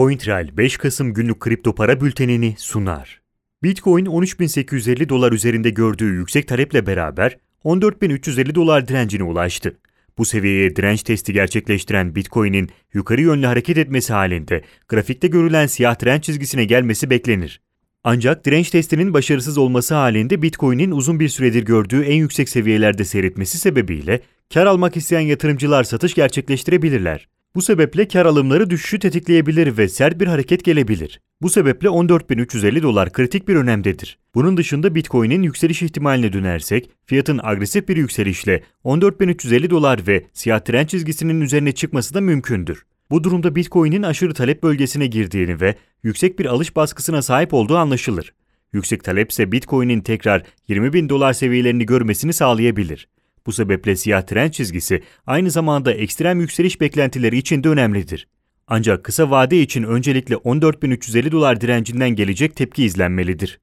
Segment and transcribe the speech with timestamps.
[0.00, 3.20] CoinTrail 5 Kasım günlük kripto para bültenini sunar.
[3.62, 9.76] Bitcoin 13.850 dolar üzerinde gördüğü yüksek taleple beraber 14.350 dolar direncine ulaştı.
[10.18, 16.24] Bu seviyeye direnç testi gerçekleştiren Bitcoin'in yukarı yönlü hareket etmesi halinde grafikte görülen siyah direnç
[16.24, 17.60] çizgisine gelmesi beklenir.
[18.04, 23.58] Ancak direnç testinin başarısız olması halinde Bitcoin'in uzun bir süredir gördüğü en yüksek seviyelerde seyretmesi
[23.58, 24.20] sebebiyle
[24.54, 27.28] kar almak isteyen yatırımcılar satış gerçekleştirebilirler.
[27.54, 31.20] Bu sebeple kar alımları düşüşü tetikleyebilir ve sert bir hareket gelebilir.
[31.42, 34.18] Bu sebeple 14.350 dolar kritik bir önemdedir.
[34.34, 40.86] Bunun dışında Bitcoin'in yükseliş ihtimaline dönersek, fiyatın agresif bir yükselişle 14.350 dolar ve siyah tren
[40.86, 42.84] çizgisinin üzerine çıkması da mümkündür.
[43.10, 48.34] Bu durumda Bitcoin'in aşırı talep bölgesine girdiğini ve yüksek bir alış baskısına sahip olduğu anlaşılır.
[48.72, 53.08] Yüksek talep ise Bitcoin'in tekrar 20 bin dolar seviyelerini görmesini sağlayabilir.
[53.46, 58.28] Bu sebeple siyah tren çizgisi aynı zamanda ekstrem yükseliş beklentileri için de önemlidir.
[58.66, 63.60] Ancak kısa vade için öncelikle 14.350 dolar direncinden gelecek tepki izlenmelidir.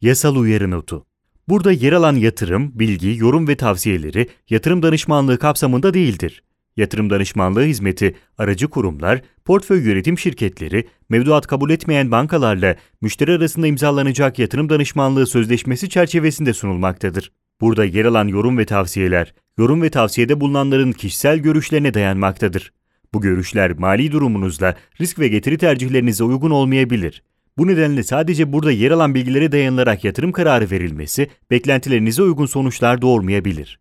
[0.00, 1.06] Yasal uyarı notu
[1.48, 6.42] Burada yer alan yatırım, bilgi, yorum ve tavsiyeleri yatırım danışmanlığı kapsamında değildir.
[6.76, 14.38] Yatırım danışmanlığı hizmeti, aracı kurumlar, portföy yönetim şirketleri, mevduat kabul etmeyen bankalarla müşteri arasında imzalanacak
[14.38, 17.32] yatırım danışmanlığı sözleşmesi çerçevesinde sunulmaktadır.
[17.60, 22.72] Burada yer alan yorum ve tavsiyeler, yorum ve tavsiyede bulunanların kişisel görüşlerine dayanmaktadır.
[23.14, 27.22] Bu görüşler mali durumunuzla risk ve getiri tercihlerinize uygun olmayabilir.
[27.58, 33.78] Bu nedenle sadece burada yer alan bilgilere dayanılarak yatırım kararı verilmesi beklentilerinize uygun sonuçlar doğurmayabilir.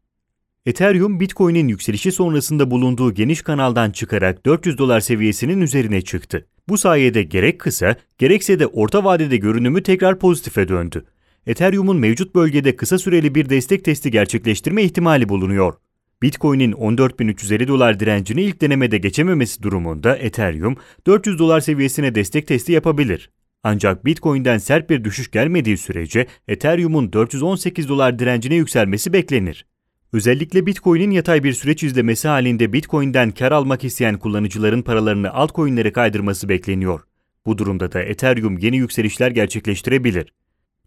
[0.65, 6.45] Ethereum, Bitcoin'in yükselişi sonrasında bulunduğu geniş kanaldan çıkarak 400 dolar seviyesinin üzerine çıktı.
[6.69, 11.05] Bu sayede gerek kısa, gerekse de orta vadede görünümü tekrar pozitife döndü.
[11.47, 15.73] Ethereum'un mevcut bölgede kısa süreli bir destek testi gerçekleştirme ihtimali bulunuyor.
[16.21, 23.31] Bitcoin'in 14.350 dolar direncini ilk denemede geçememesi durumunda Ethereum 400 dolar seviyesine destek testi yapabilir.
[23.63, 29.65] Ancak Bitcoin'den sert bir düşüş gelmediği sürece Ethereum'un 418 dolar direncine yükselmesi beklenir.
[30.13, 36.49] Özellikle Bitcoin'in yatay bir süreç izlemesi halinde Bitcoin'den kar almak isteyen kullanıcıların paralarını altcoin'lere kaydırması
[36.49, 37.01] bekleniyor.
[37.45, 40.33] Bu durumda da Ethereum yeni yükselişler gerçekleştirebilir.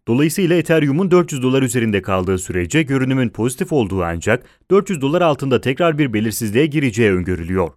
[0.09, 5.99] Dolayısıyla Ethereum'un 400 dolar üzerinde kaldığı sürece görünümün pozitif olduğu ancak 400 dolar altında tekrar
[5.99, 7.71] bir belirsizliğe gireceği öngörülüyor.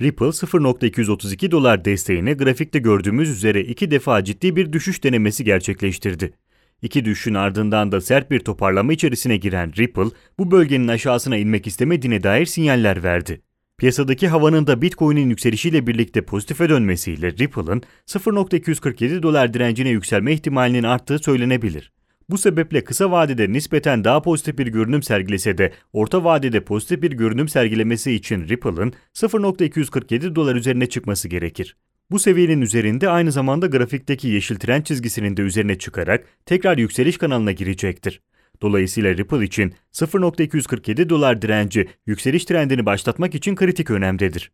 [0.00, 6.34] Ripple 0.232 dolar desteğine grafikte gördüğümüz üzere iki defa ciddi bir düşüş denemesi gerçekleştirdi.
[6.82, 12.22] İki düşüşün ardından da sert bir toparlama içerisine giren Ripple, bu bölgenin aşağısına inmek istemediğine
[12.22, 13.42] dair sinyaller verdi.
[13.78, 21.18] Piyasadaki havanın da Bitcoin'in yükselişiyle birlikte pozitife dönmesiyle Ripple'ın 0.247 dolar direncine yükselme ihtimalinin arttığı
[21.18, 21.92] söylenebilir.
[22.30, 27.10] Bu sebeple kısa vadede nispeten daha pozitif bir görünüm sergilese de orta vadede pozitif bir
[27.10, 31.76] görünüm sergilemesi için Ripple'ın 0.247 dolar üzerine çıkması gerekir.
[32.10, 37.52] Bu seviyenin üzerinde aynı zamanda grafikteki yeşil tren çizgisinin de üzerine çıkarak tekrar yükseliş kanalına
[37.52, 38.20] girecektir.
[38.64, 44.52] Dolayısıyla Ripple için 0.247 dolar direnci yükseliş trendini başlatmak için kritik önemdedir.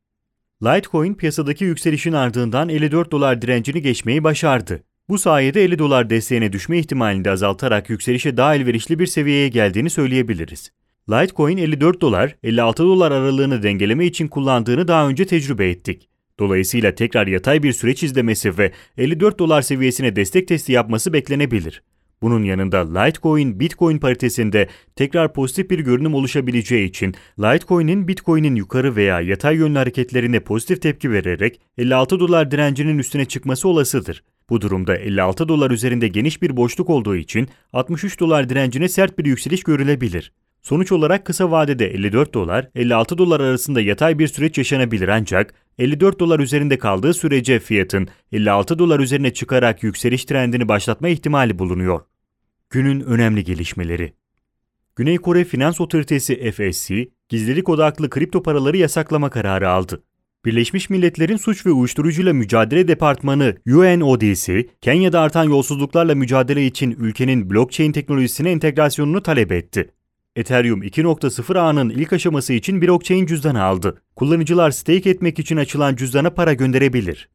[0.63, 4.83] Litecoin piyasadaki yükselişin ardından 54 dolar direncini geçmeyi başardı.
[5.09, 9.91] Bu sayede 50 dolar desteğine düşme ihtimalini de azaltarak yükselişe daha elverişli bir seviyeye geldiğini
[9.91, 10.71] söyleyebiliriz.
[11.11, 16.09] Litecoin 54 dolar, 56 dolar aralığını dengeleme için kullandığını daha önce tecrübe ettik.
[16.39, 21.83] Dolayısıyla tekrar yatay bir süreç izlemesi ve 54 dolar seviyesine destek testi yapması beklenebilir.
[22.23, 29.21] Bunun yanında Litecoin Bitcoin paritesinde tekrar pozitif bir görünüm oluşabileceği için Litecoin'in Bitcoin'in yukarı veya
[29.21, 34.23] yatay yönlü hareketlerine pozitif tepki vererek 56 dolar direncinin üstüne çıkması olasıdır.
[34.51, 39.25] Bu durumda 56 dolar üzerinde geniş bir boşluk olduğu için 63 dolar direncine sert bir
[39.25, 40.33] yükseliş görülebilir.
[40.63, 46.21] Sonuç olarak kısa vadede 54 dolar, 56 dolar arasında yatay bir süreç yaşanabilir ancak 54
[46.21, 52.01] dolar üzerinde kaldığı sürece fiyatın 56 dolar üzerine çıkarak yükseliş trendini başlatma ihtimali bulunuyor.
[52.73, 54.13] Günün önemli gelişmeleri
[54.97, 60.03] Güney Kore Finans Otoritesi FSC, gizlilik odaklı kripto paraları yasaklama kararı aldı.
[60.45, 67.93] Birleşmiş Milletler'in Suç ve Uyuşturucuyla Mücadele Departmanı UNODC, Kenya'da artan yolsuzluklarla mücadele için ülkenin blockchain
[67.93, 69.91] teknolojisine entegrasyonunu talep etti.
[70.37, 74.03] Ethereum 2.0 ağının ilk aşaması için blockchain cüzdanı aldı.
[74.17, 77.29] Kullanıcılar stake etmek için açılan cüzdana para gönderebilir.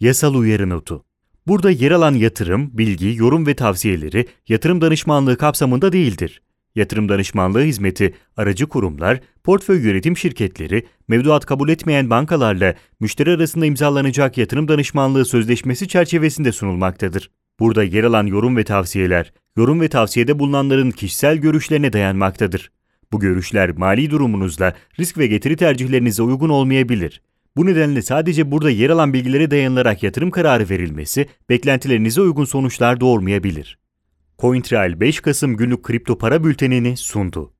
[0.00, 1.04] Yasal uyarı notu
[1.46, 6.42] Burada yer alan yatırım, bilgi, yorum ve tavsiyeleri yatırım danışmanlığı kapsamında değildir.
[6.74, 14.38] Yatırım danışmanlığı hizmeti, aracı kurumlar, portföy yönetim şirketleri, mevduat kabul etmeyen bankalarla müşteri arasında imzalanacak
[14.38, 17.30] yatırım danışmanlığı sözleşmesi çerçevesinde sunulmaktadır.
[17.60, 22.70] Burada yer alan yorum ve tavsiyeler, yorum ve tavsiyede bulunanların kişisel görüşlerine dayanmaktadır.
[23.12, 27.22] Bu görüşler mali durumunuzla risk ve getiri tercihlerinize uygun olmayabilir.
[27.56, 33.78] Bu nedenle sadece burada yer alan bilgilere dayanılarak yatırım kararı verilmesi beklentilerinize uygun sonuçlar doğurmayabilir.
[34.38, 37.52] CoinTrail 5 Kasım günlük kripto para bültenini sundu.